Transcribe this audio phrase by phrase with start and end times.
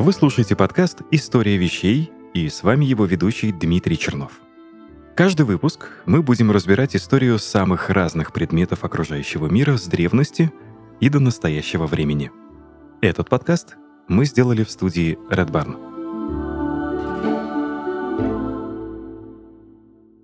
[0.00, 4.30] Вы слушаете подкаст «История вещей» и с вами его ведущий Дмитрий Чернов.
[5.16, 10.52] Каждый выпуск мы будем разбирать историю самых разных предметов окружающего мира с древности
[11.00, 12.30] и до настоящего времени.
[13.00, 13.76] Этот подкаст
[14.06, 15.76] мы сделали в студии Red Barn.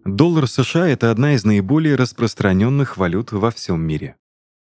[0.04, 4.14] Доллар США— это одна из наиболее распространенных валют во всем мире.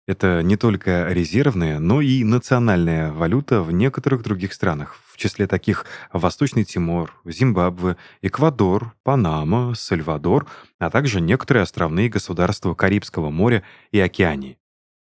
[0.09, 5.87] Это не только резервная, но и национальная валюта в некоторых других странах, в числе таких
[6.12, 10.48] Восточный Тимор, Зимбабве, Эквадор, Панама, Сальвадор,
[10.80, 14.59] а также некоторые островные государства Карибского моря и Океании.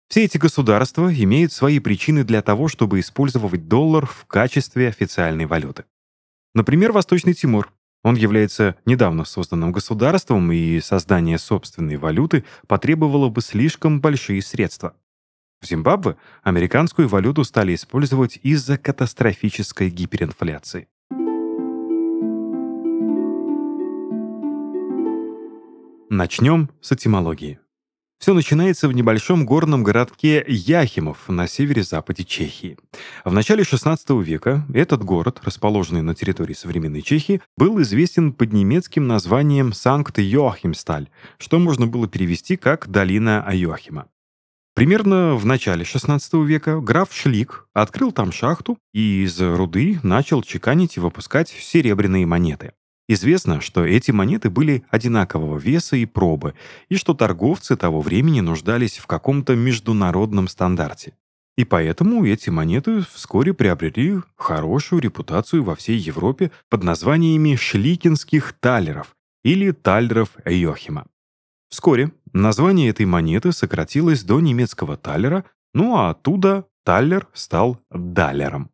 [0.07, 5.83] Все эти государства имеют свои причины для того, чтобы использовать доллар в качестве официальной валюты.
[6.53, 7.73] Например, Восточный Тимор.
[8.05, 14.95] Он является недавно созданным государством, и создание собственной валюты потребовало бы слишком большие средства.
[15.59, 20.87] В Зимбабве американскую валюту стали использовать из-за катастрофической гиперинфляции.
[26.11, 27.57] Начнем с этимологии.
[28.17, 32.77] Все начинается в небольшом горном городке Яхимов на севере-западе Чехии.
[33.23, 39.07] В начале XVI века этот город, расположенный на территории современной Чехии, был известен под немецким
[39.07, 44.07] названием Санкт-Йоахимсталь, что можно было перевести как «долина Айохима».
[44.75, 50.97] Примерно в начале XVI века граф Шлик открыл там шахту и из руды начал чеканить
[50.97, 52.73] и выпускать серебряные монеты.
[53.07, 56.55] Известно, что эти монеты были одинакового веса и пробы,
[56.89, 61.13] и что торговцы того времени нуждались в каком-то международном стандарте.
[61.55, 69.15] И поэтому эти монеты вскоре приобрели хорошую репутацию во всей Европе под названиями шликинских талеров
[69.43, 71.05] или талеров Эйохима.
[71.69, 78.71] Вскоре название этой монеты сократилось до немецкого талера, ну а оттуда талер стал далером.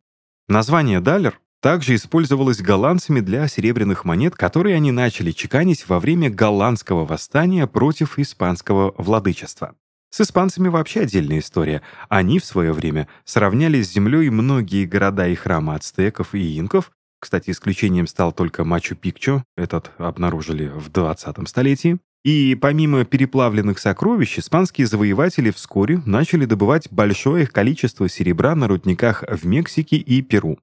[0.48, 7.06] Название далер также использовалось голландцами для серебряных монет, которые они начали чеканить во время голландского
[7.06, 9.76] восстания против испанского владычества.
[10.10, 11.80] С испанцами вообще отдельная история.
[12.08, 16.90] Они в свое время сравняли с землей многие города и храмы ацтеков и инков.
[17.20, 21.98] Кстати, исключением стал только Мачу-Пикчу, этот обнаружили в 20 столетии.
[22.24, 29.46] И помимо переплавленных сокровищ, испанские завоеватели вскоре начали добывать большое количество серебра на рудниках в
[29.46, 30.58] Мексике и Перу.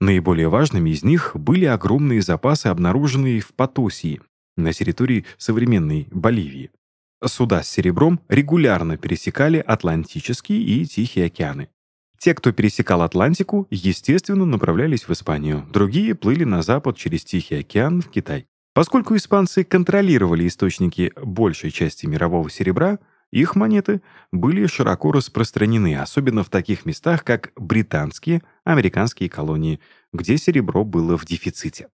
[0.00, 4.20] Наиболее важными из них были огромные запасы, обнаруженные в Потосии,
[4.56, 6.70] на территории современной Боливии.
[7.24, 11.68] Суда с серебром регулярно пересекали Атлантический и Тихий океаны.
[12.18, 18.00] Те, кто пересекал Атлантику, естественно, направлялись в Испанию, другие плыли на запад через Тихий океан
[18.02, 18.46] в Китай.
[18.72, 22.98] Поскольку испанцы контролировали источники большей части мирового серебра,
[23.40, 24.00] их монеты
[24.32, 29.80] были широко распространены, особенно в таких местах, как британские, американские колонии,
[30.12, 31.88] где серебро было в дефиците.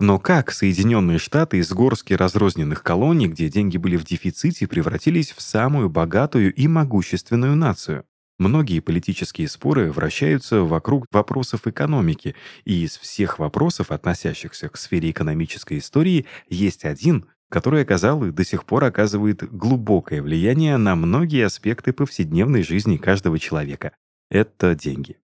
[0.00, 5.40] Но как Соединенные Штаты из горски разрозненных колоний, где деньги были в дефиците, превратились в
[5.40, 8.04] самую богатую и могущественную нацию?
[8.38, 12.34] Многие политические споры вращаются вокруг вопросов экономики,
[12.66, 18.44] и из всех вопросов, относящихся к сфере экономической истории, есть один, который оказал и до
[18.44, 23.92] сих пор оказывает глубокое влияние на многие аспекты повседневной жизни каждого человека.
[24.30, 25.18] Это деньги.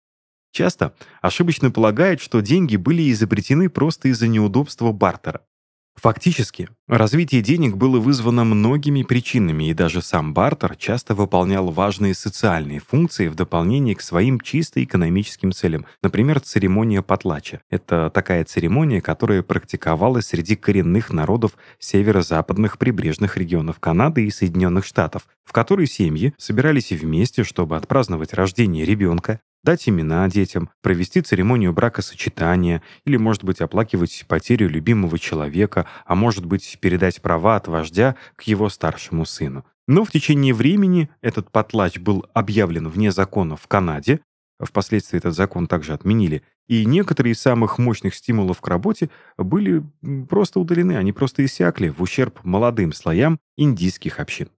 [0.52, 5.42] Часто ошибочно полагают, что деньги были изобретены просто из-за неудобства бартера.
[5.96, 12.80] Фактически, развитие денег было вызвано многими причинами, и даже сам бартер часто выполнял важные социальные
[12.80, 15.86] функции в дополнение к своим чисто экономическим целям.
[16.02, 17.60] Например, церемония потлача.
[17.70, 25.28] Это такая церемония, которая практиковалась среди коренных народов северо-западных прибрежных регионов Канады и Соединенных Штатов,
[25.44, 32.82] в которой семьи собирались вместе, чтобы отпраздновать рождение ребенка, дать имена детям, провести церемонию бракосочетания
[33.04, 38.42] или, может быть, оплакивать потерю любимого человека, а может быть, передать права от вождя к
[38.42, 39.64] его старшему сыну.
[39.88, 44.20] Но в течение времени этот потлач был объявлен вне закона в Канаде,
[44.60, 49.82] впоследствии этот закон также отменили, и некоторые из самых мощных стимулов к работе были
[50.28, 54.48] просто удалены, они просто иссякли в ущерб молодым слоям индийских общин.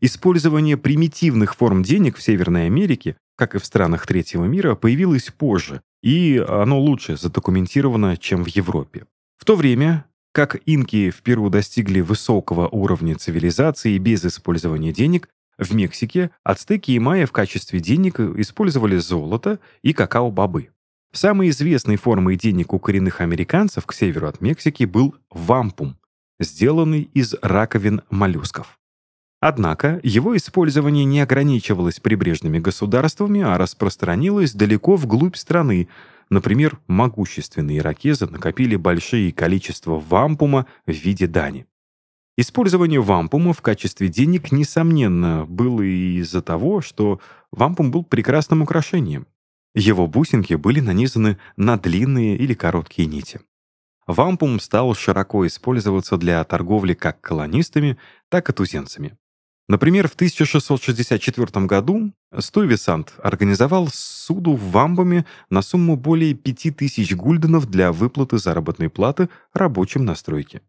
[0.00, 5.82] Использование примитивных форм денег в Северной Америке как и в странах третьего мира, появилось позже,
[6.02, 9.06] и оно лучше задокументировано, чем в Европе.
[9.38, 15.74] В то время, как инки в Перу достигли высокого уровня цивилизации без использования денег, в
[15.74, 20.70] Мексике ацтеки и майя в качестве денег использовали золото и какао-бобы.
[21.12, 25.98] Самой известной формой денег у коренных американцев к северу от Мексики был вампум,
[26.40, 28.78] сделанный из раковин моллюсков.
[29.44, 35.88] Однако его использование не ограничивалось прибрежными государствами, а распространилось далеко вглубь страны,
[36.30, 41.66] Например, могущественные иракезы накопили большие количества вампума в виде дани.
[42.38, 49.26] Использование вампума в качестве денег, несомненно, было из-за того, что вампум был прекрасным украшением.
[49.74, 53.42] Его бусинки были нанизаны на длинные или короткие нити.
[54.06, 57.98] Вампум стал широко использоваться для торговли как колонистами,
[58.30, 59.18] так и туземцами.
[59.72, 67.90] Например, в 1664 году Стuyвесант организовал суду в Вамбаме на сумму более 5000 гульденов для
[67.90, 70.60] выплаты заработной платы рабочим на стройке.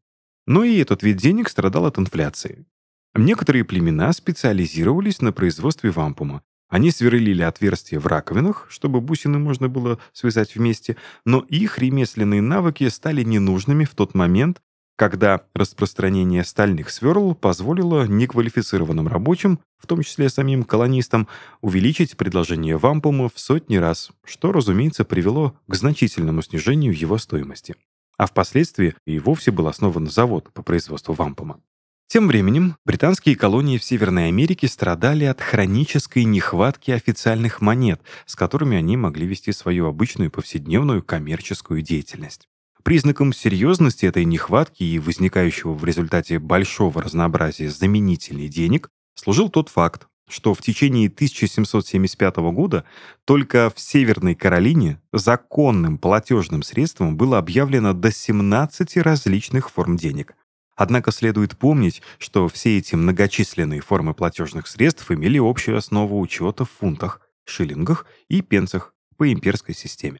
[0.47, 2.65] Но и этот вид денег страдал от инфляции.
[3.13, 6.41] Некоторые племена специализировались на производстве вампума.
[6.69, 10.95] Они сверлили отверстия в раковинах, чтобы бусины можно было связать вместе,
[11.25, 14.61] но их ремесленные навыки стали ненужными в тот момент,
[14.95, 21.27] когда распространение стальных сверл позволило неквалифицированным рабочим, в том числе самим колонистам,
[21.61, 27.75] увеличить предложение вампума в сотни раз, что, разумеется, привело к значительному снижению его стоимости
[28.17, 31.59] а впоследствии и вовсе был основан завод по производству вампума.
[32.07, 38.77] Тем временем британские колонии в Северной Америке страдали от хронической нехватки официальных монет, с которыми
[38.77, 42.47] они могли вести свою обычную повседневную коммерческую деятельность.
[42.83, 50.07] Признаком серьезности этой нехватки и возникающего в результате большого разнообразия заменителей денег служил тот факт,
[50.27, 52.83] что в течение 1775 года
[53.23, 60.35] только в Северной Каролине законным платежным средством было объявлено до 17 различных форм денег.
[60.75, 66.71] Однако следует помнить, что все эти многочисленные формы платежных средств имели общую основу учета в
[66.71, 70.19] фунтах, шиллингах и пенсах по имперской системе.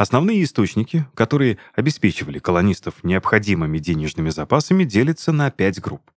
[0.00, 6.10] Основные источники, которые обеспечивали колонистов необходимыми денежными запасами, делятся на пять групп.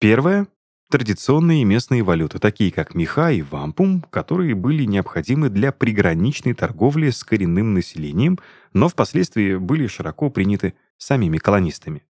[0.00, 0.48] Первая
[0.90, 7.22] традиционные местные валюты, такие как меха и вампум, которые были необходимы для приграничной торговли с
[7.22, 8.40] коренным населением,
[8.72, 12.02] но впоследствии были широко приняты самими колонистами.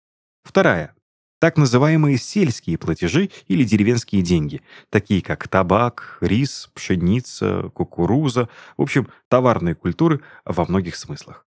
[0.43, 0.95] Вторая.
[1.41, 4.61] Так называемые сельские платежи или деревенские деньги,
[4.91, 8.47] такие как табак, рис, пшеница, кукуруза,
[8.77, 11.47] в общем, товарные культуры во многих смыслах.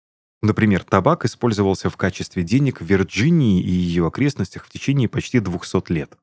[0.42, 5.92] Например, табак использовался в качестве денег в Вирджинии и ее окрестностях в течение почти 200
[5.92, 6.18] лет.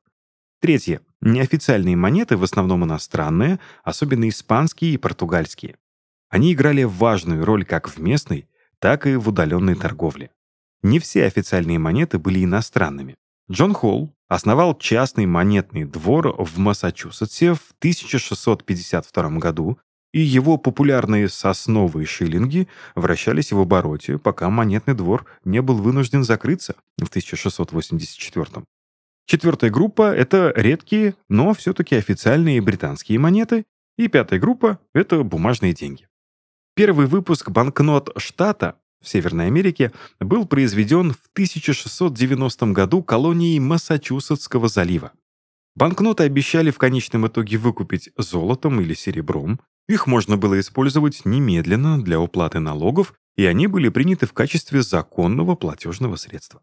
[0.59, 0.99] Третье.
[1.21, 5.77] Неофициальные монеты, в основном иностранные, особенно испанские и португальские.
[6.29, 8.49] Они играли важную роль как в местной,
[8.79, 10.31] так и в удаленной торговле.
[10.81, 13.15] Не все официальные монеты были иностранными.
[13.51, 19.77] Джон Холл основал частный монетный двор в Массачусетсе в 1652 году,
[20.13, 26.75] и его популярные сосновые шиллинги вращались в обороте, пока монетный двор не был вынужден закрыться
[26.97, 28.63] в 1684.
[29.25, 33.65] Четвертая группа— это редкие, но все-таки официальные британские монеты.
[33.97, 36.07] И пятая группа— это бумажные деньги.
[36.75, 45.11] Первый выпуск банкнот штата в Северной Америке был произведен в 1690 году колонией Массачусетского залива.
[45.75, 49.59] Банкноты обещали в конечном итоге выкупить золотом или серебром.
[49.87, 55.55] Их можно было использовать немедленно для уплаты налогов, и они были приняты в качестве законного
[55.55, 56.61] платежного средства.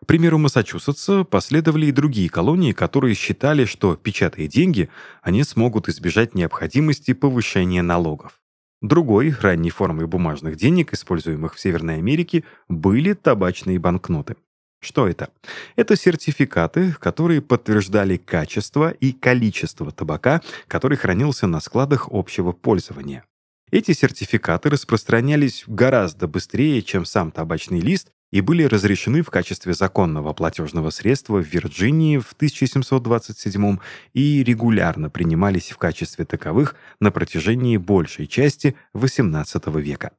[0.00, 4.88] К примеру Массачусетса последовали и другие колонии, которые считали, что, печатая деньги,
[5.22, 8.41] они смогут избежать необходимости повышения налогов.
[8.82, 14.36] Другой, ранней формой бумажных денег, используемых в Северной Америке, были табачные банкноты.
[14.80, 15.30] Что это?
[15.76, 23.24] Это сертификаты, которые подтверждали качество и количество табака, который хранился на складах общего пользования.
[23.72, 30.34] Эти сертификаты распространялись гораздо быстрее, чем сам табачный лист, и были разрешены в качестве законного
[30.34, 33.78] платежного средства в Вирджинии в 1727
[34.12, 40.12] и регулярно принимались в качестве таковых на протяжении большей части XVIII века.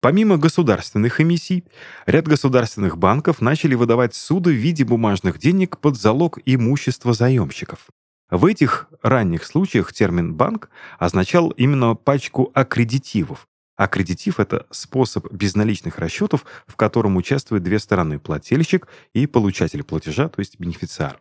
[0.00, 1.64] Помимо государственных эмиссий,
[2.06, 7.86] ряд государственных банков начали выдавать суды в виде бумажных денег под залог имущества заемщиков.
[8.30, 16.46] В этих ранних случаях термин «банк» означал именно пачку аккредитивов, Аккредитив— это способ безналичных расчетов,
[16.66, 21.20] в котором участвуют две стороны— плательщик и получатель платежа, то есть бенефициар.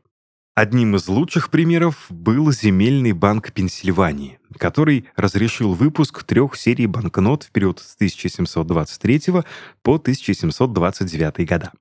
[0.55, 7.51] Одним из лучших примеров был Земельный банк Пенсильвании, который разрешил выпуск трех серий банкнот в
[7.51, 9.43] период с 1723
[9.81, 11.73] по 1729 года.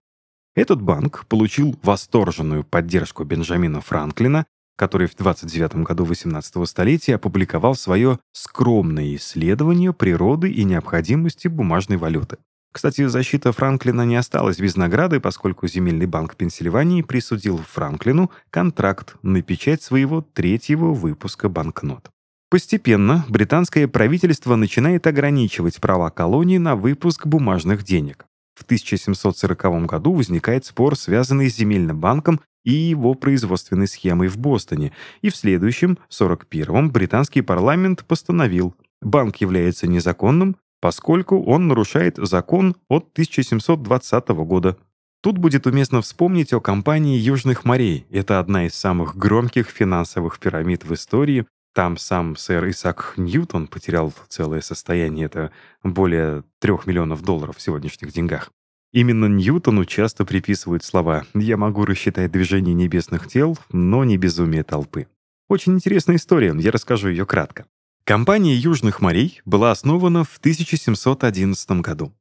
[0.56, 4.44] Этот банк получил восторженную поддержку Бенджамина Франклина
[4.76, 12.38] который в 29 году 18 столетия опубликовал свое скромное исследование природы и необходимости бумажной валюты.
[12.72, 19.42] Кстати, защита Франклина не осталась без награды, поскольку Земельный банк Пенсильвании присудил Франклину контракт на
[19.42, 22.10] печать своего третьего выпуска банкнот.
[22.50, 28.26] Постепенно британское правительство начинает ограничивать права колонии на выпуск бумажных денег.
[28.54, 34.92] В 1740 году возникает спор, связанный с земельным банком и его производственной схемой в Бостоне,
[35.22, 43.10] и в следующем, 41-м, британский парламент постановил, банк является незаконным, поскольку он нарушает закон от
[43.12, 44.76] 1720 года.
[45.22, 48.06] Тут будет уместно вспомнить о компании Южных морей.
[48.10, 51.46] Это одна из самых громких финансовых пирамид в истории.
[51.74, 55.50] Там сам сэр Исаак Ньютон потерял целое состояние, это
[55.82, 58.52] более трех миллионов долларов в сегодняшних деньгах.
[58.92, 65.08] Именно Ньютону часто приписывают слова «я могу рассчитать движение небесных тел, но не безумие толпы».
[65.48, 67.66] Очень интересная история, я расскажу ее кратко.
[68.04, 72.12] Компания Южных морей была основана в 1711 году.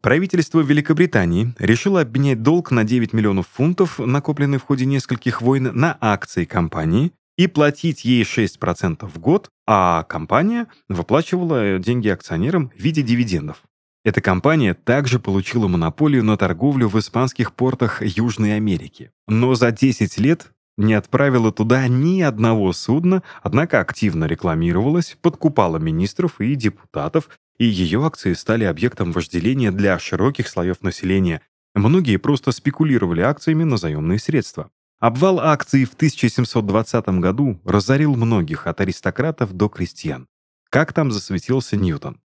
[0.00, 5.98] Правительство Великобритании решило обменять долг на 9 миллионов фунтов, накопленный в ходе нескольких войн, на
[6.00, 7.10] акции компании
[7.40, 13.62] и платить ей 6% в год, а компания выплачивала деньги акционерам в виде дивидендов.
[14.04, 19.10] Эта компания также получила монополию на торговлю в испанских портах Южной Америки.
[19.26, 26.42] Но за 10 лет не отправила туда ни одного судна, однако активно рекламировалась, подкупала министров
[26.42, 31.40] и депутатов, и ее акции стали объектом вожделения для широких слоев населения.
[31.74, 34.70] Многие просто спекулировали акциями на заемные средства.
[35.00, 40.26] Обвал акций в 1720 году разорил многих, от аристократов до крестьян.
[40.68, 42.20] Как там засветился Ньютон?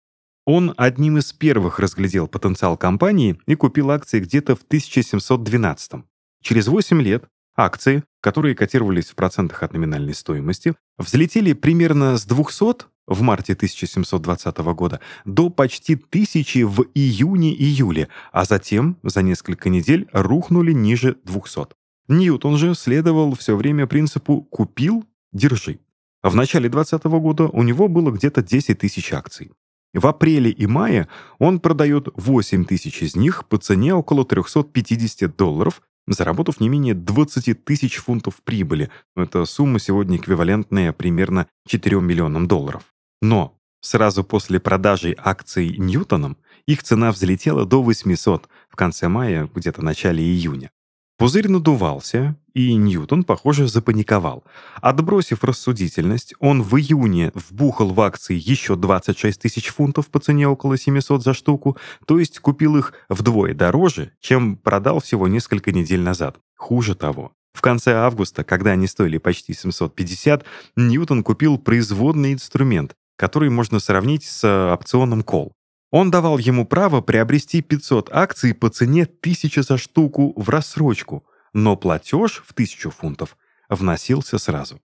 [0.45, 6.03] Он одним из первых разглядел потенциал компании и купил акции где-то в 1712.
[6.41, 7.23] Через 8 лет
[7.55, 14.57] акции, которые котировались в процентах от номинальной стоимости, взлетели примерно с 200 в марте 1720
[14.57, 21.84] года до почти 1000 в июне-июле, а затем за несколько недель рухнули ниже 200.
[22.07, 25.79] Ньютон же следовал все время принципу «купил, держи».
[26.21, 29.51] В начале 2020 года у него было где-то 10 тысяч акций.
[29.93, 31.07] В апреле и мае
[31.39, 37.63] он продает 8 тысяч из них по цене около 350 долларов, заработав не менее 20
[37.63, 38.89] тысяч фунтов прибыли.
[39.15, 42.83] Это сумма сегодня эквивалентная примерно 4 миллионам долларов.
[43.21, 49.81] Но сразу после продажи акций Ньютоном их цена взлетела до 800 в конце мая, где-то
[49.81, 50.71] начале июня.
[51.17, 54.43] Пузырь надувался, и Ньютон, похоже, запаниковал.
[54.81, 60.77] Отбросив рассудительность, он в июне вбухал в акции еще 26 тысяч фунтов по цене около
[60.77, 66.37] 700 за штуку, то есть купил их вдвое дороже, чем продал всего несколько недель назад.
[66.57, 70.43] Хуже того, в конце августа, когда они стоили почти 750,
[70.75, 75.53] Ньютон купил производный инструмент, который можно сравнить с опционом кол.
[75.97, 81.77] Он давал ему право приобрести 500 акций по цене 1000 за штуку в рассрочку, но
[81.77, 83.37] платеж в 1000 фунтов
[83.69, 84.81] вносился сразу.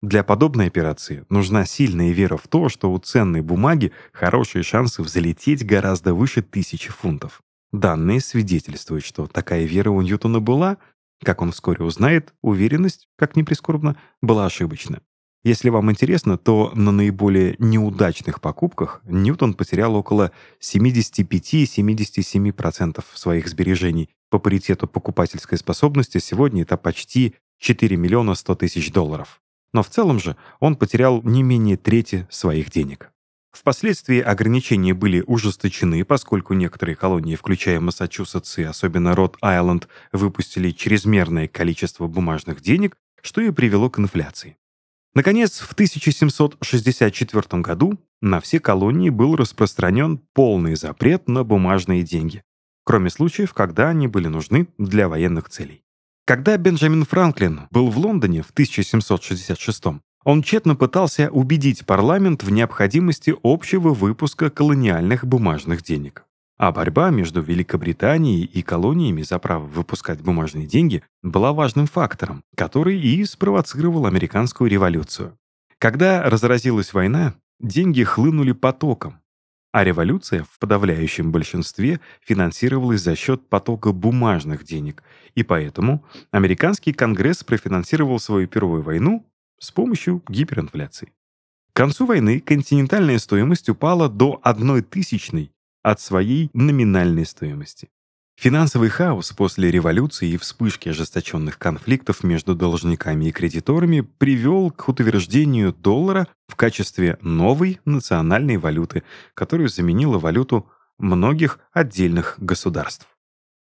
[0.00, 5.66] Для подобной операции нужна сильная вера в то, что у ценной бумаги хорошие шансы взлететь
[5.66, 7.42] гораздо выше тысячи фунтов.
[7.70, 10.78] Данные свидетельствуют, что такая вера у Ньютона была,
[11.22, 15.02] как он вскоре узнает, уверенность, как ни прискорбно, была ошибочна.
[15.44, 24.08] Если вам интересно, то на наиболее неудачных покупках Ньютон потерял около 75-77% своих сбережений.
[24.30, 29.42] По паритету покупательской способности сегодня это почти 4 миллиона 100 тысяч долларов.
[29.74, 33.10] Но в целом же он потерял не менее трети своих денег.
[33.52, 42.06] Впоследствии ограничения были ужесточены, поскольку некоторые колонии, включая Массачусетс и особенно Род-Айленд, выпустили чрезмерное количество
[42.06, 44.56] бумажных денег, что и привело к инфляции.
[45.14, 52.42] Наконец, в 1764 году на все колонии был распространен полный запрет на бумажные деньги,
[52.84, 55.82] кроме случаев, когда они были нужны для военных целей.
[56.26, 59.84] Когда Бенджамин Франклин был в Лондоне в 1766
[60.24, 66.24] он тщетно пытался убедить парламент в необходимости общего выпуска колониальных бумажных денег.
[66.64, 72.98] А борьба между Великобританией и колониями за право выпускать бумажные деньги была важным фактором, который
[72.98, 75.36] и спровоцировал американскую революцию.
[75.78, 79.20] Когда разразилась война, деньги хлынули потоком,
[79.72, 85.02] а революция в подавляющем большинстве финансировалась за счет потока бумажных денег,
[85.34, 91.12] и поэтому американский конгресс профинансировал свою первую войну с помощью гиперинфляции.
[91.74, 95.50] К концу войны континентальная стоимость упала до одной тысячной
[95.84, 97.90] от своей номинальной стоимости.
[98.36, 105.72] Финансовый хаос после революции и вспышки ожесточенных конфликтов между должниками и кредиторами привел к утверждению
[105.72, 113.06] доллара в качестве новой национальной валюты, которую заменила валюту многих отдельных государств.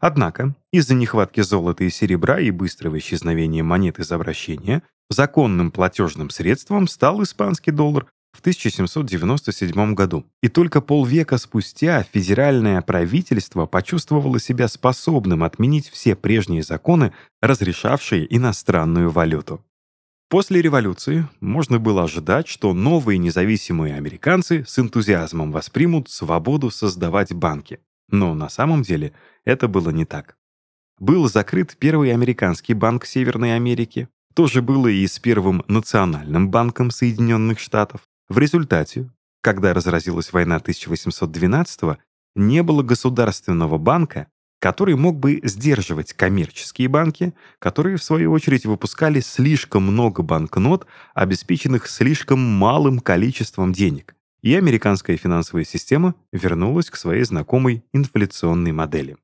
[0.01, 6.89] Однако, из-за нехватки золота и серебра и быстрого исчезновения монет из обращения, законным платежным средством
[6.89, 10.27] стал испанский доллар, в 1797 году.
[10.43, 19.11] И только полвека спустя федеральное правительство почувствовало себя способным отменить все прежние законы, разрешавшие иностранную
[19.11, 19.65] валюту.
[20.29, 27.79] После революции можно было ожидать, что новые независимые американцы с энтузиазмом воспримут свободу создавать банки.
[28.11, 29.13] Но на самом деле
[29.45, 30.37] это было не так.
[30.99, 36.91] Был закрыт первый американский банк Северной Америки, то же было и с первым национальным банком
[36.91, 38.01] Соединенных Штатов.
[38.29, 39.11] В результате,
[39.43, 41.99] когда разразилась война 1812
[42.35, 44.29] не было государственного банка,
[44.61, 51.87] который мог бы сдерживать коммерческие банки, которые, в свою очередь, выпускали слишком много банкнот, обеспеченных
[51.87, 59.19] слишком малым количеством денег, и американская финансовая система вернулась к своей знакомой инфляционной модели.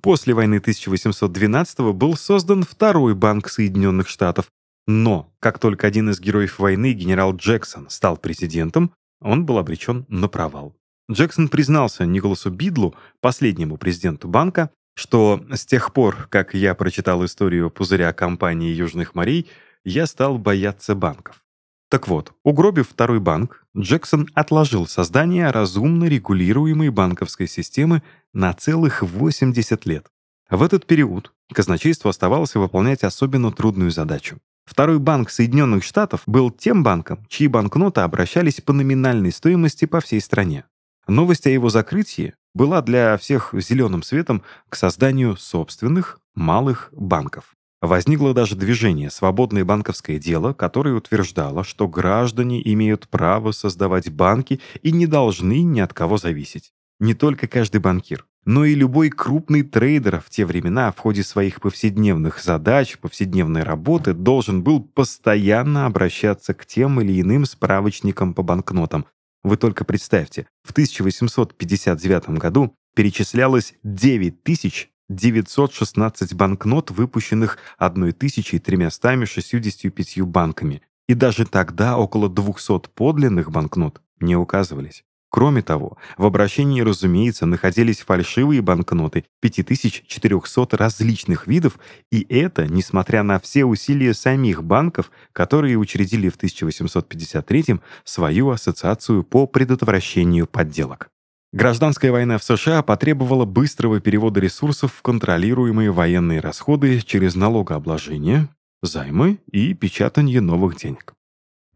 [0.00, 4.46] После войны 1812 был создан второй банк Соединенных Штатов,
[4.86, 10.28] но как только один из героев войны, генерал Джексон, стал президентом, он был обречен на
[10.28, 10.76] провал.
[11.10, 17.70] Джексон признался Николасу Бидлу, последнему президенту банка, что с тех пор, как я прочитал историю
[17.70, 19.48] пузыря компании Южных морей,
[19.84, 21.42] я стал бояться банков.
[21.88, 28.02] Так вот, угробив второй банк, Джексон отложил создание разумно регулируемой банковской системы
[28.32, 30.06] на целых 80 лет.
[30.50, 34.40] В этот период казначейство оставалось выполнять особенно трудную задачу.
[34.66, 40.20] Второй банк Соединенных Штатов был тем банком, чьи банкноты обращались по номинальной стоимости по всей
[40.20, 40.64] стране.
[41.06, 47.54] Новость о его закрытии была для всех зеленым светом к созданию собственных малых банков.
[47.80, 54.90] Возникло даже движение «Свободное банковское дело», которое утверждало, что граждане имеют право создавать банки и
[54.90, 56.72] не должны ни от кого зависеть.
[56.98, 61.60] Не только каждый банкир, но и любой крупный трейдер в те времена в ходе своих
[61.60, 69.04] повседневных задач, повседневной работы должен был постоянно обращаться к тем или иным справочникам по банкнотам,
[69.46, 80.82] вы только представьте, в 1859 году перечислялось 9916 банкнот, выпущенных 1365 банками.
[81.08, 85.04] И даже тогда около 200 подлинных банкнот не указывались.
[85.36, 91.78] Кроме того, в обращении, разумеется, находились фальшивые банкноты 5400 различных видов,
[92.10, 99.46] и это несмотря на все усилия самих банков, которые учредили в 1853 свою ассоциацию по
[99.46, 101.10] предотвращению подделок.
[101.52, 108.48] Гражданская война в США потребовала быстрого перевода ресурсов в контролируемые военные расходы через налогообложение,
[108.82, 111.12] займы и печатание новых денег.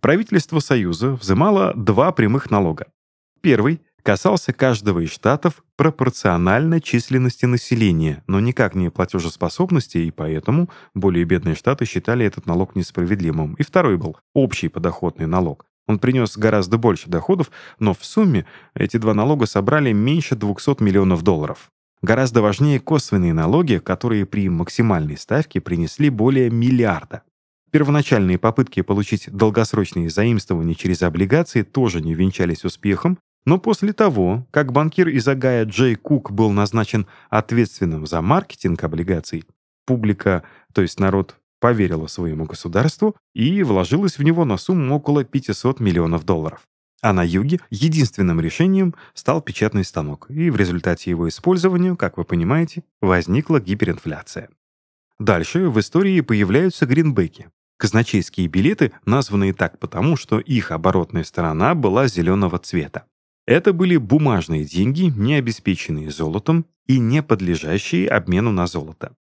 [0.00, 2.86] Правительство Союза взимало два прямых налога
[3.40, 11.24] Первый касался каждого из штатов пропорционально численности населения, но никак не платежеспособности, и поэтому более
[11.24, 13.54] бедные штаты считали этот налог несправедливым.
[13.54, 15.64] И второй был общий подоходный налог.
[15.86, 21.22] Он принес гораздо больше доходов, но в сумме эти два налога собрали меньше 200 миллионов
[21.22, 21.70] долларов.
[22.02, 27.22] Гораздо важнее косвенные налоги, которые при максимальной ставке принесли более миллиарда.
[27.70, 34.72] Первоначальные попытки получить долгосрочные заимствования через облигации тоже не венчались успехом, но после того, как
[34.72, 39.44] банкир из Агая Джей Кук был назначен ответственным за маркетинг облигаций,
[39.86, 45.80] публика, то есть народ, поверила своему государству и вложилась в него на сумму около 500
[45.80, 46.62] миллионов долларов.
[47.02, 52.24] А на юге единственным решением стал печатный станок, и в результате его использования, как вы
[52.24, 54.50] понимаете, возникла гиперинфляция.
[55.18, 57.50] Дальше в истории появляются гринбеки.
[57.78, 63.06] Казначейские билеты, названные так потому, что их оборотная сторона была зеленого цвета.
[63.50, 69.12] Это были бумажные деньги, не обеспеченные золотом и не подлежащие обмену на золото.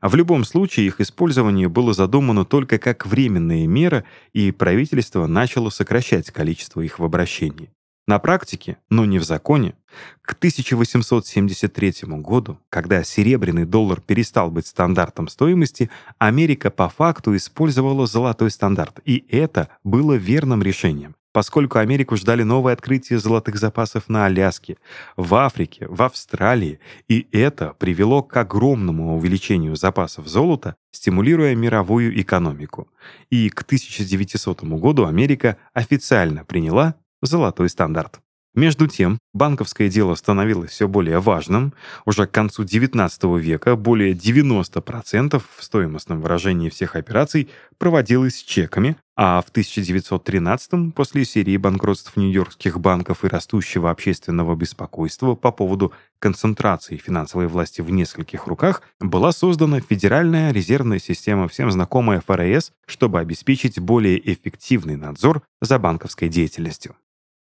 [0.00, 5.70] А в любом случае их использование было задумано только как временная мера, и правительство начало
[5.70, 7.70] сокращать количество их в обращении.
[8.06, 9.74] На практике, но не в законе,
[10.20, 18.52] к 1873 году, когда серебряный доллар перестал быть стандартом стоимости, Америка по факту использовала золотой
[18.52, 24.76] стандарт, и это было верным решением поскольку Америку ждали новые открытия золотых запасов на Аляске,
[25.16, 32.88] в Африке, в Австралии, и это привело к огромному увеличению запасов золота, стимулируя мировую экономику.
[33.30, 38.20] И к 1900 году Америка официально приняла золотой стандарт.
[38.54, 41.72] Между тем, банковское дело становилось все более важным.
[42.04, 49.40] Уже к концу XIX века более 90% в стоимостном выражении всех операций проводилось чеками, а
[49.40, 57.48] в 1913 после серии банкротств нью-йоркских банков и растущего общественного беспокойства по поводу концентрации финансовой
[57.48, 64.20] власти в нескольких руках, была создана Федеральная резервная система, всем знакомая ФРС, чтобы обеспечить более
[64.30, 66.94] эффективный надзор за банковской деятельностью.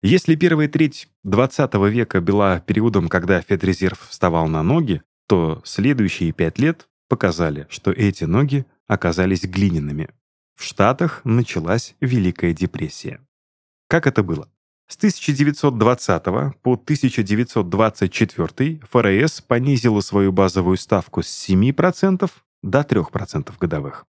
[0.05, 6.59] Если первая треть 20 века была периодом, когда Федрезерв вставал на ноги, то следующие пять
[6.59, 10.11] лет показали, что эти ноги оказались глиняными.
[10.53, 13.19] В Штатах началась Великая депрессия.
[13.87, 14.47] Как это было?
[14.87, 16.23] С 1920
[16.61, 22.29] по 1924 ФРС понизила свою базовую ставку с 7%
[22.61, 24.05] до 3% годовых.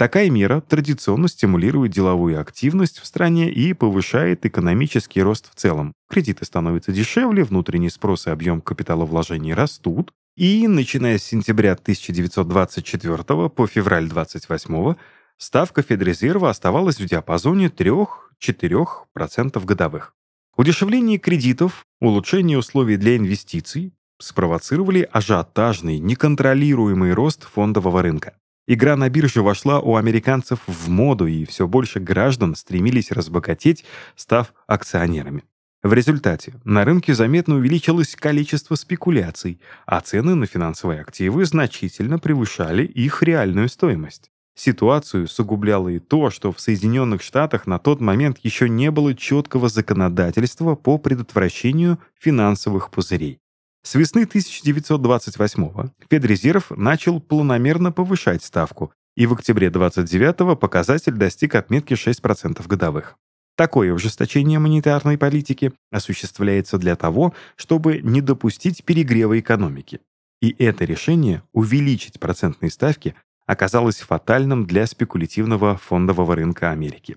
[0.00, 5.92] Такая мера традиционно стимулирует деловую активность в стране и повышает экономический рост в целом.
[6.08, 13.66] Кредиты становятся дешевле, внутренний спрос и объем капиталовложений растут, и, начиная с сентября 1924 по
[13.66, 14.94] февраль 28
[15.36, 20.14] ставка Федрезерва оставалась в диапазоне 3-4% годовых.
[20.56, 28.32] Удешевление кредитов, улучшение условий для инвестиций спровоцировали ажиотажный, неконтролируемый рост фондового рынка.
[28.66, 33.84] Игра на бирже вошла у американцев в моду, и все больше граждан стремились разбогатеть,
[34.16, 35.44] став акционерами.
[35.82, 42.84] В результате на рынке заметно увеличилось количество спекуляций, а цены на финансовые активы значительно превышали
[42.84, 44.30] их реальную стоимость.
[44.54, 49.70] Ситуацию усугубляло и то, что в Соединенных Штатах на тот момент еще не было четкого
[49.70, 53.40] законодательства по предотвращению финансовых пузырей.
[53.82, 61.94] С весны 1928-го Федрезерв начал планомерно повышать ставку, и в октябре 29-го показатель достиг отметки
[61.94, 63.16] 6% годовых.
[63.56, 70.00] Такое ужесточение монетарной политики осуществляется для того, чтобы не допустить перегрева экономики.
[70.40, 73.14] И это решение увеличить процентные ставки
[73.46, 77.16] оказалось фатальным для спекулятивного фондового рынка Америки.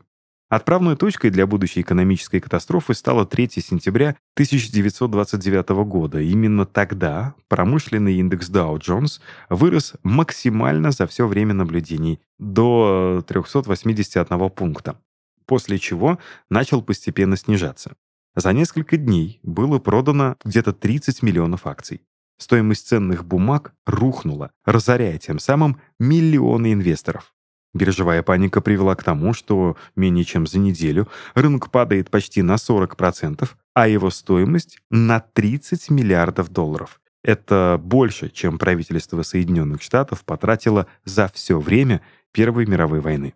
[0.53, 6.21] Отправной точкой для будущей экономической катастрофы стало 3 сентября 1929 года.
[6.21, 14.99] Именно тогда промышленный индекс Dow Jones вырос максимально за все время наблюдений до 381 пункта,
[15.47, 16.19] после чего
[16.51, 17.95] начал постепенно снижаться.
[18.35, 22.03] За несколько дней было продано где-то 30 миллионов акций.
[22.37, 27.32] Стоимость ценных бумаг рухнула, разоряя тем самым миллионы инвесторов.
[27.73, 33.49] Биржевая паника привела к тому, что менее чем за неделю рынок падает почти на 40%,
[33.73, 36.99] а его стоимость— на 30 миллиардов долларов.
[37.23, 43.33] Это больше, чем правительство Соединенных Штатов потратило за все время Первой мировой войны.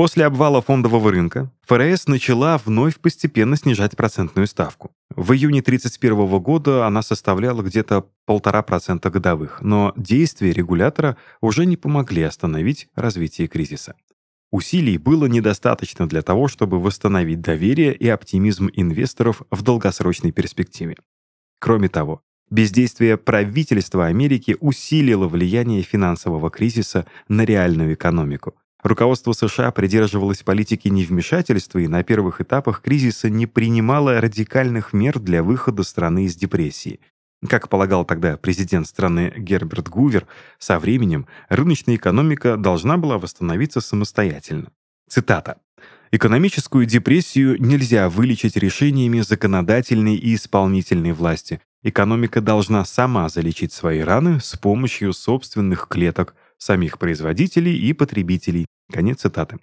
[0.00, 4.92] После обвала фондового рынка ФРС начала вновь постепенно снижать процентную ставку.
[5.14, 12.22] В июне 1931 года она составляла где-то 1,5% годовых, но действия регулятора уже не помогли
[12.22, 13.94] остановить развитие кризиса.
[14.50, 20.96] Усилий было недостаточно для того, чтобы восстановить доверие и оптимизм инвесторов в долгосрочной перспективе.
[21.58, 30.42] Кроме того, бездействие правительства Америки усилило влияние финансового кризиса на реальную экономику, Руководство США придерживалось
[30.42, 36.34] политики невмешательства и на первых этапах кризиса не принимало радикальных мер для выхода страны из
[36.34, 37.00] депрессии.
[37.48, 40.26] Как полагал тогда президент страны Герберт Гувер,
[40.58, 44.70] со временем рыночная экономика должна была восстановиться самостоятельно.
[45.08, 45.58] Цитата.
[46.12, 51.60] «Экономическую депрессию нельзя вылечить решениями законодательной и исполнительной власти.
[51.82, 58.66] Экономика должна сама залечить свои раны с помощью собственных клеток, самих производителей и потребителей.
[58.92, 59.58] Конец цитаты.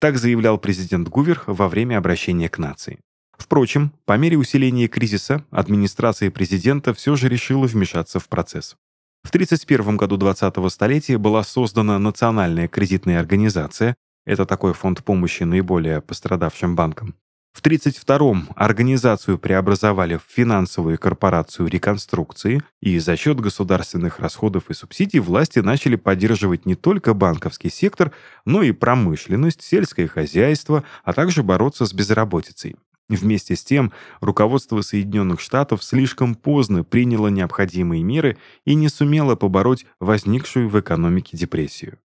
[0.00, 3.00] Так заявлял президент Гувер во время обращения к нации.
[3.36, 8.76] Впрочем, по мере усиления кризиса администрация президента все же решила вмешаться в процесс.
[9.24, 13.94] В 1931 году 20-го столетия была создана Национальная кредитная организация,
[14.26, 17.14] это такой фонд помощи наиболее пострадавшим банкам,
[17.52, 25.20] в 1932-м организацию преобразовали в финансовую корпорацию реконструкции, и за счет государственных расходов и субсидий
[25.20, 28.12] власти начали поддерживать не только банковский сектор,
[28.46, 32.76] но и промышленность, сельское хозяйство, а также бороться с безработицей.
[33.10, 39.84] Вместе с тем, руководство Соединенных Штатов слишком поздно приняло необходимые меры и не сумело побороть
[40.00, 41.98] возникшую в экономике депрессию.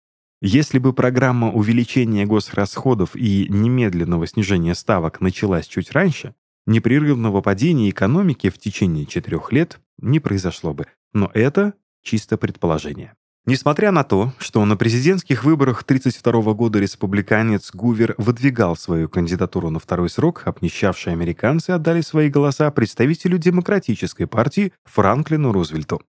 [0.49, 6.37] Если бы программа увеличения госрасходов и немедленного снижения ставок началась чуть раньше,
[6.69, 10.87] непрерывного падения экономики в течение четырех лет не произошло бы.
[11.13, 13.15] Но это чисто предположение.
[13.45, 19.81] Несмотря на то, что на президентских выборах 1932 года республиканец Гувер выдвигал свою кандидатуру на
[19.81, 26.03] второй срок, обнищавшие американцы отдали свои голоса представителю демократической партии Франклину Рузвельту.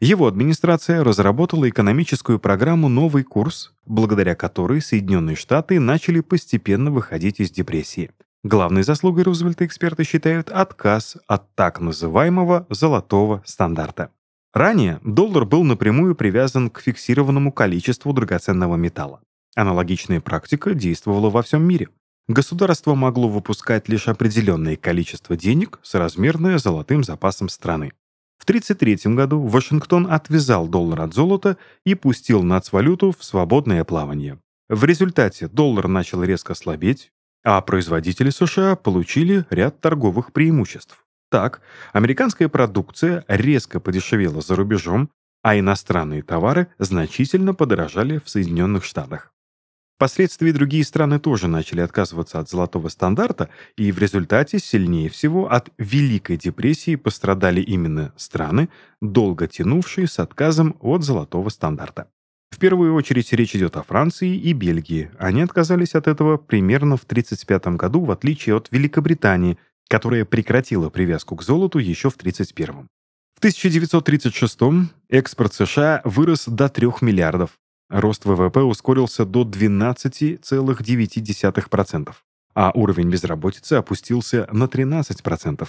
[0.00, 7.50] Его администрация разработала экономическую программу «Новый курс», благодаря которой Соединенные Штаты начали постепенно выходить из
[7.50, 8.10] депрессии.
[8.42, 14.10] Главной заслугой Рузвельта эксперты считают отказ от так называемого «золотого стандарта».
[14.52, 19.20] Ранее доллар был напрямую привязан к фиксированному количеству драгоценного металла.
[19.56, 21.88] Аналогичная практика действовала во всем мире.
[22.28, 27.92] государство могло выпускать лишь определенное количество денег, соразмерное золотым запасом страны.
[28.38, 34.38] В 1933 году Вашингтон отвязал доллар от золота и пустил нацвалюту в свободное плавание.
[34.68, 37.10] В результате доллар начал резко слабеть,
[37.44, 41.04] а производители США получили ряд торговых преимуществ.
[41.30, 41.60] Так,
[41.92, 45.10] американская продукция резко подешевела за рубежом,
[45.42, 49.33] а иностранные товары значительно подорожали в Соединенных Штатах.
[50.04, 55.70] Впоследствии другие страны тоже начали отказываться от золотого стандарта, и в результате сильнее всего от
[55.78, 58.68] Великой депрессии пострадали именно страны,
[59.00, 62.08] долго тянувшие с отказом от золотого стандарта.
[62.50, 65.10] В первую очередь речь идет о Франции и Бельгии.
[65.18, 69.56] Они отказались от этого примерно в 1935 году, в отличие от Великобритании,
[69.88, 72.88] которая прекратила привязку к золоту еще в 1931.
[73.36, 77.52] В 1936 экспорт США вырос до 3 миллиардов,
[77.94, 82.12] Рост ВВП ускорился до 12,9%,
[82.56, 85.68] а уровень безработицы опустился на 13%.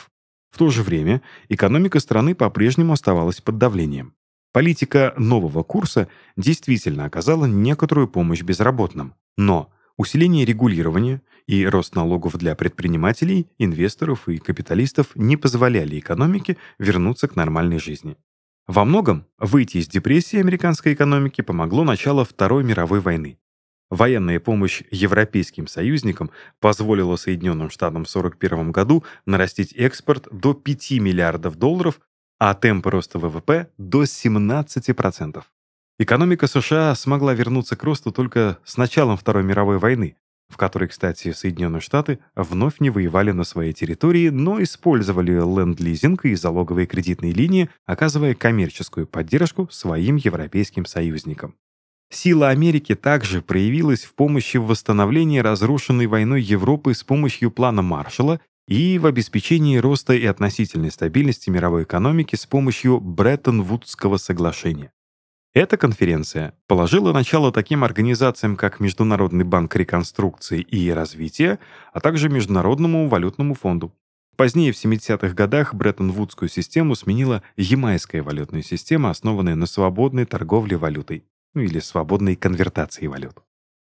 [0.49, 4.15] В то же время экономика страны по-прежнему оставалась под давлением.
[4.53, 12.55] Политика нового курса действительно оказала некоторую помощь безработным, но усиление регулирования и рост налогов для
[12.55, 18.17] предпринимателей, инвесторов и капиталистов не позволяли экономике вернуться к нормальной жизни.
[18.67, 23.37] Во многом выйти из депрессии американской экономики помогло начало Второй мировой войны.
[23.91, 31.57] Военная помощь европейским союзникам позволила Соединенным Штатам в 1941 году нарастить экспорт до 5 миллиардов
[31.57, 31.99] долларов,
[32.39, 35.43] а темпы роста ВВП до 17%.
[35.99, 40.17] Экономика США смогла вернуться к росту только с началом Второй мировой войны,
[40.49, 46.35] в которой, кстати, Соединенные Штаты вновь не воевали на своей территории, но использовали ленд-лизинг и
[46.35, 51.55] залоговые кредитные линии, оказывая коммерческую поддержку своим европейским союзникам.
[52.11, 58.39] Сила Америки также проявилась в помощи в восстановлении разрушенной войной Европы с помощью плана Маршалла
[58.67, 64.91] и в обеспечении роста и относительной стабильности мировой экономики с помощью Бреттон-Вудского соглашения.
[65.55, 71.59] Эта конференция положила начало таким организациям, как Международный банк реконструкции и развития,
[71.93, 73.93] а также Международному валютному фонду.
[74.35, 81.23] Позднее, в 70-х годах, Бреттон-Вудскую систему сменила Ямайская валютная система, основанная на свободной торговле валютой,
[81.53, 83.37] ну или свободной конвертации валют.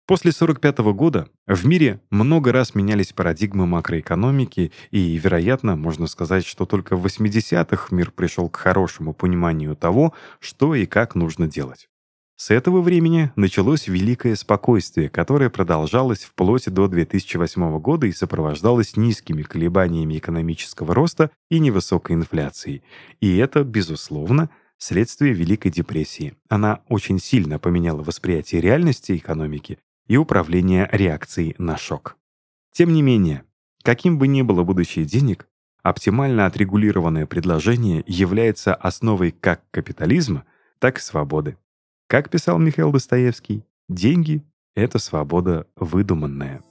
[0.06, 6.66] После 1945 года в мире много раз менялись парадигмы макроэкономики, и, вероятно, можно сказать, что
[6.66, 11.88] только в 80-х мир пришел к хорошему пониманию того, что и как нужно делать.
[12.36, 19.44] С этого времени началось великое спокойствие, которое продолжалось вплоть до 2008 года и сопровождалось низкими
[19.44, 22.84] колебаниями экономического роста и невысокой инфляцией.
[23.22, 26.36] И это, безусловно, следствие Великой депрессии.
[26.50, 32.18] Она очень сильно поменяла восприятие реальности экономики и управления реакцией на шок.
[32.72, 33.44] Тем не менее,
[33.84, 35.48] каким бы ни было будущее денег,
[35.84, 40.46] оптимально отрегулированное предложение является основой как капитализма,
[40.80, 41.58] так и свободы.
[42.08, 44.44] Как писал Михаил Достоевский, деньги—
[44.76, 46.62] это свобода выдуманная.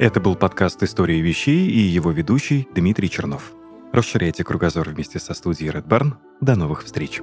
[0.00, 3.52] Это был подкаст «История вещей» и его ведущий Дмитрий Чернов.
[3.92, 6.14] Расширяйте кругозор вместе со студией Red Barn.
[6.40, 7.20] До новых встреч!